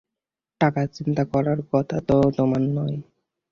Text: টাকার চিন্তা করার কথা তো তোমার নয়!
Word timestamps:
টাকার 0.61 0.87
চিন্তা 0.95 1.23
করার 1.31 1.59
কথা 1.71 1.97
তো 2.07 2.17
তোমার 2.37 2.61
নয়! 2.69 2.97